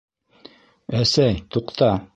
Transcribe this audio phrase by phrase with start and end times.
[1.03, 1.97] Әсәй, туҡта...